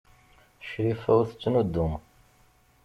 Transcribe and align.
Crifa 0.67 1.09
ur 1.19 1.25
tettnuddum. 1.27 1.93